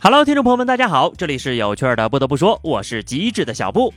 [0.00, 2.08] Hello，听众朋友们，大家好，这里是有趣的。
[2.08, 3.92] 不得不说，我是机智的小布。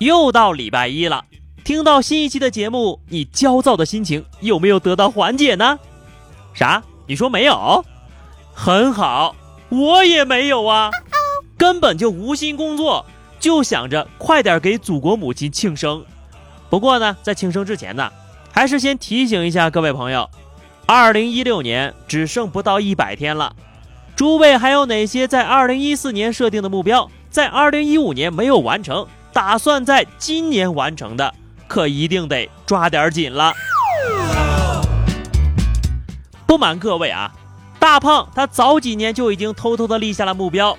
[0.00, 1.24] 又到礼拜一了，
[1.64, 5.78] 听到新一期的节目，你焦躁的心情有没有得到缓解呢？
[6.52, 6.82] 啥？
[7.06, 7.82] 你说没有？
[8.52, 9.34] 很好，
[9.70, 10.90] 我也没有啊，
[11.56, 13.06] 根本就无心工作，
[13.38, 16.04] 就想着快点给祖国母亲庆生。
[16.68, 18.12] 不过呢，在庆生之前呢，
[18.52, 20.28] 还是先提醒一下各位朋友，
[20.86, 23.54] 二零一六年只剩不到一百天了。
[24.16, 31.32] 诸位还有哪些在二零一四年设定的目标，在二零一五年没有完成，打算在今年完成的，
[31.66, 33.52] 可一定得抓点紧了。
[36.46, 37.32] 不瞒各位啊，
[37.78, 40.76] 大胖他早几年就已经偷偷的立下了目标，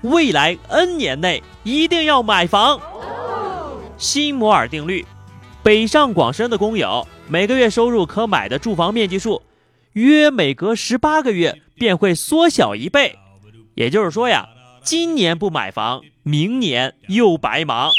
[0.00, 2.80] 未来 N 年内一定要买房。
[3.98, 5.06] 新摩尔定律，
[5.62, 9.42] 北上广深的工友每个月收入可买的住房面积数。
[9.92, 13.18] 约每隔十八个月便会缩小一倍，
[13.74, 14.48] 也就是说呀，
[14.82, 17.90] 今年不买房，明年又白忙。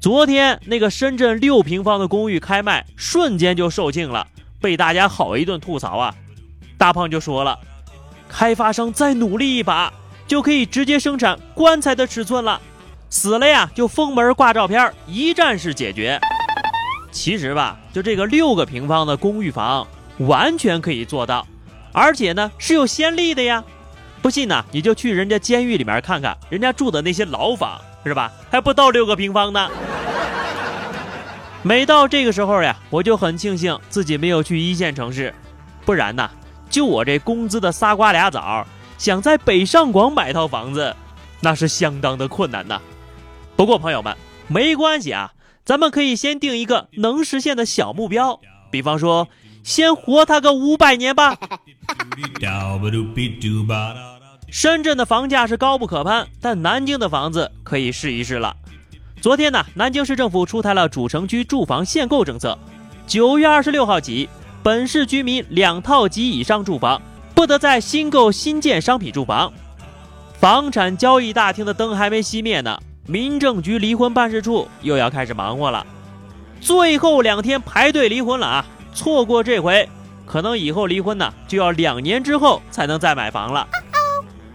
[0.00, 4.26] 昨天那个深圳六平方的公寓开卖，瞬间就售罄了，
[4.60, 6.14] 被大家好一顿吐槽啊。
[6.76, 7.58] 大胖就说了，
[8.28, 9.92] 开发商再努力一把，
[10.26, 12.60] 就可以直接生产棺材的尺寸了，
[13.08, 16.20] 死了呀就封门挂照片，一站式解决。
[17.14, 19.86] 其实吧，就这个六个平方的公寓房。
[20.18, 21.44] 完全可以做到，
[21.92, 23.64] 而且呢是有先例的呀！
[24.22, 28.30] 不信呢，你就去人家监狱里面看看，人家住的那些牢房是吧？
[28.48, 29.68] 还不到六个平方呢。
[31.64, 35.34] 每到这个时候呀，我就很庆幸自己没有去一线城市，
[35.84, 36.30] 不然呢，
[36.70, 38.64] 就我这工资的仨瓜俩枣，
[38.96, 40.94] 想在北上广买套房子，
[41.40, 42.80] 那是相当的困难呐。
[43.56, 45.32] 不过朋友们，没关系啊，
[45.64, 49.28] 咱们可以先定一个能实现的小目标，比方说。
[49.64, 51.38] 先活他个五百年吧。
[54.52, 58.54] 深圳的房价是高不可攀，但南京的房子可以试一试了。
[59.22, 62.58] 昨天呢，南京市政府出台了主城区住房限购政策，
[63.06, 64.28] 九月二十六号起，
[64.62, 67.00] 本市居民两套及以上住房
[67.34, 69.50] 不得再新购新建商品住房。
[70.38, 75.86] 房产交易大厅的灯还没熄灭呢，民政局离婚办事处又要开始忙活了，
[76.60, 78.64] 最后两天排队离婚了啊！
[78.94, 79.86] 错过这回，
[80.24, 83.68] 可能以后离婚呢就要两年之后才能再买房了。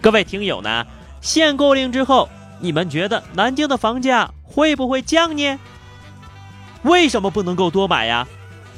[0.02, 0.84] 各位听友呢，
[1.22, 2.28] 限购令之后，
[2.60, 5.60] 你们觉得南京的房价会不会降呢？
[6.82, 8.28] 为什么不能够多买呀？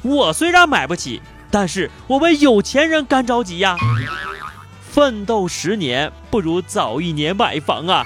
[0.02, 3.76] 我虽然买不起，但是我们有钱人干着急呀。
[4.82, 8.04] 奋斗十年不如早一年买房啊！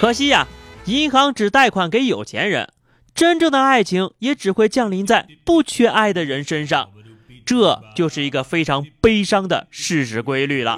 [0.00, 0.46] 可惜呀，
[0.84, 2.68] 银行只贷款给有钱人。
[3.16, 6.90] 真正的爱情也只会降临在不缺爱的人身上，
[7.44, 10.76] 这就是一个非常悲伤的事实规律了。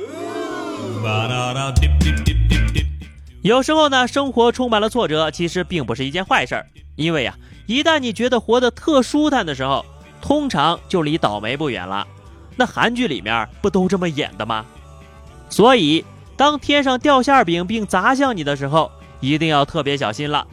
[3.42, 6.66] 有时候呢，生活充满了挫折，其实并不是一件坏事儿，
[6.96, 9.84] 因为呀，一旦你觉得活得特舒坦的时候，
[10.22, 12.06] 通常就离倒霉不远了。
[12.56, 14.64] 那韩剧里面不都这么演的吗？
[15.50, 16.06] 所以，
[16.38, 20.46] 当天上掉馅饼并砸向你的时候，一定要特别小心了。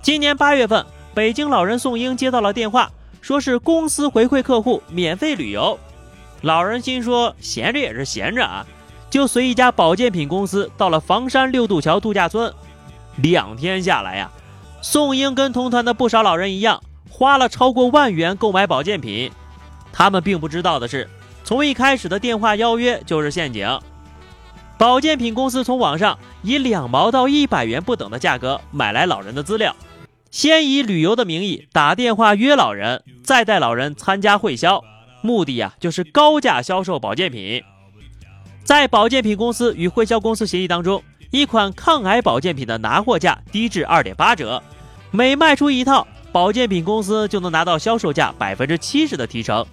[0.00, 0.84] 今年八月份，
[1.14, 5.78] 北京老人宋英接到了电话，说是公司回馈客户免费旅游。
[6.40, 8.66] 老人心说闲着也是闲着啊，
[9.10, 12.52] 就随一家保健品公司到了房山六渡桥度假村。
[13.16, 14.30] 两天下来呀，
[14.80, 19.30] 宋英跟同团的不少老人一样，花了超过万元购买保健品。
[19.92, 21.08] 他们并不知道的是，
[21.44, 23.68] 从一开始的电话邀约就是陷阱。
[24.82, 29.76] 保健品公司从网上以两毛到一百元不等的价格买来老人的资料。
[30.32, 34.82] 先以旅游的名义打电话约老人，再带老人参加会销，
[35.20, 37.62] 目的呀就是高价销售保健品。
[38.64, 41.00] 在保健品公司与会销公司协议当中，
[41.30, 44.60] 一款抗癌保健品的拿货价低至二点八折，
[45.12, 49.64] 每卖出一套，保健品公司就能拿到销售价百分之七十的提成。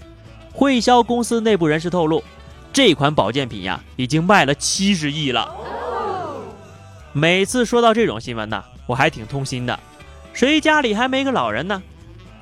[0.53, 2.23] 会销公司内部人士透露，
[2.71, 5.54] 这款保健品呀已经卖了七十亿了。
[7.12, 9.77] 每次说到这种新闻呢，我还挺痛心的。
[10.31, 11.81] 谁家里还没个老人呢？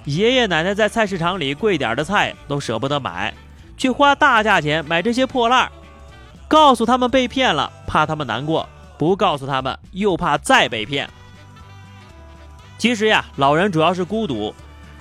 [0.04, 3.34] 爷爷奶奶在菜市场里贵点的菜都舍不得买，
[3.78, 5.72] 却花大价钱买这些破烂儿。
[6.48, 8.66] 告诉他们被骗了，怕他们难过；
[8.98, 11.10] 不告诉他们，又怕再被骗。
[12.78, 14.54] 其实呀，老人主要是孤独，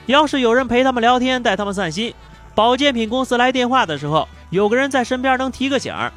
[0.06, 2.14] 要是有人陪他们聊天，带他们散心，
[2.54, 6.12] 保健品公司来电话的时候，有个人在身边能提个醒儿，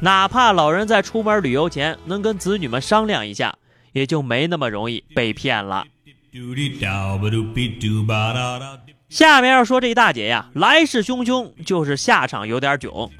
[0.00, 3.54] 哪怕老人在出门旅游前能跟子女们商量一下，
[3.92, 5.86] 也就没那么容易被骗了。
[9.08, 13.10] 下面要说这一大姐呀，来势汹汹，就是下场有点囧。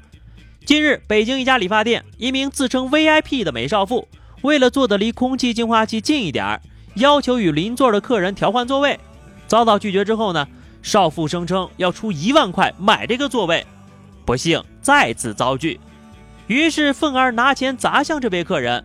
[0.63, 4.07] 近日，北京一家理发店，一名自称 VIP 的美少妇，
[4.43, 6.61] 为了坐得离空气净化器近一点儿
[6.95, 8.99] 要求与邻座的客人调换座位，
[9.47, 10.47] 遭到拒绝之后呢，
[10.83, 13.65] 少妇声称要出一万块买这个座位，
[14.25, 15.79] 不幸再次遭拒，
[16.47, 18.83] 于是愤而拿钱砸向这位客人。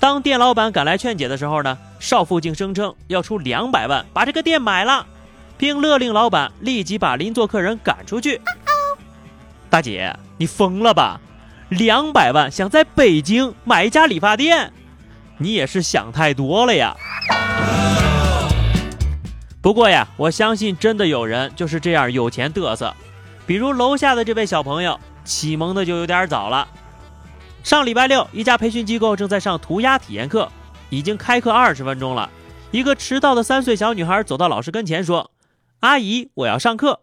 [0.00, 5.06] 当店老板赶来劝解的时候呢，少妇竟声称要出两百万把这个店买了，
[5.56, 8.40] 并勒令老板立即把邻座客人赶出去。
[9.68, 11.20] 大姐，你疯了吧？
[11.68, 14.72] 两百万想在北京买一家理发店，
[15.36, 16.96] 你也是想太多了呀。
[19.60, 22.94] 不过呀，我相信真的有人就是这样有钱嘚瑟，
[23.48, 26.68] 比如楼下的这位小朋友，启蒙的就有点早了。
[27.64, 30.52] 上礼拜六，一家培训机构正在上涂鸦体验课，
[30.90, 32.28] 已经开课二十分钟了。
[32.72, 35.30] 一个迟到的三岁小女孩走到老师跟前说
[35.80, 37.00] ：“阿姨，我要上课。”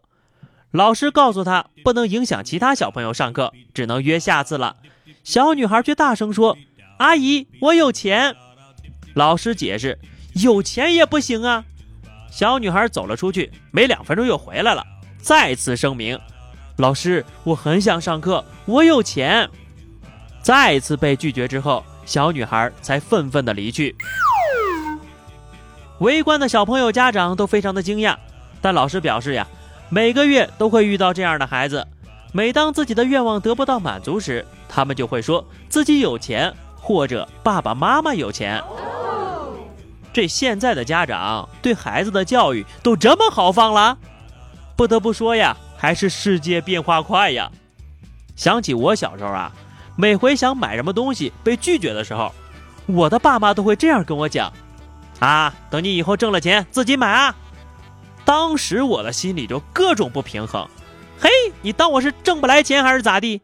[0.70, 4.76] 老师告诉她不能影响其他小朋友上课，只能约下次了。
[5.24, 6.56] 小女孩却大声说
[6.98, 8.36] ：“阿姨，我有钱。”
[9.14, 9.98] 老师解释
[10.40, 11.64] ：“有钱也不行啊。”
[12.30, 14.86] 小女孩走了出去，没两分钟又回来了，
[15.18, 16.16] 再次声明
[16.76, 19.48] ：“老师，我很想上课，我有钱。”
[20.42, 23.96] 再次被拒绝之后，小女孩才愤愤地离去。
[26.00, 28.14] 围观的小朋友家长都非常的惊讶，
[28.60, 29.46] 但老师表示呀，
[29.88, 31.86] 每个月都会遇到这样的孩子。
[32.32, 38.62] 每当自己的愿望得不到满足时，他们就会说自己有钱，或者爸爸妈妈有钱。
[40.12, 43.96] 这现在的家长对孩子的教育都这么豪放了？
[44.76, 47.50] 不得不说呀，还是世界变化快呀。
[48.34, 49.52] 想起我小时候啊。
[49.98, 52.30] 每回想买什么东西被拒绝的时候，
[52.84, 54.52] 我的爸妈都会这样跟我讲
[55.20, 57.34] ：“啊，等你以后挣了钱自己买啊。”
[58.22, 60.68] 当时我的心里就各种不平衡，
[61.18, 61.30] 嘿，
[61.62, 63.40] 你当我是挣不来钱还是咋地？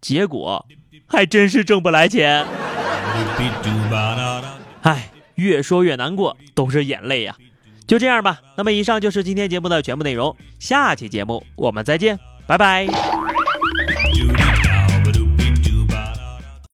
[0.00, 0.64] 结果
[1.08, 2.46] 还真是挣不来钱。
[4.82, 7.34] 唉，越说越难过，都是眼泪呀。
[7.86, 13.11] 就这样吧，那么以上就是今天节目的全部内容，下期节目我们再见，拜拜。